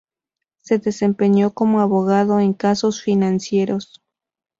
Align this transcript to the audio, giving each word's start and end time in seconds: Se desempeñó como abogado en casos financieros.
Se 0.63 0.79
desempeñó 0.79 1.53
como 1.53 1.79
abogado 1.79 2.39
en 2.39 2.53
casos 2.53 3.03
financieros. 3.03 4.01